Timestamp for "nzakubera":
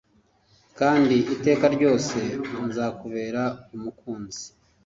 2.67-3.43